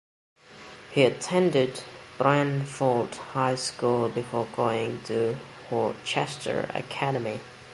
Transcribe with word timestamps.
He 0.91 1.03
attended 1.03 1.83
Branford 2.17 3.13
High 3.13 3.53
School 3.53 4.09
before 4.09 4.47
going 4.55 4.99
to 5.03 5.37
Worcester 5.69 6.67
Academy. 6.73 7.39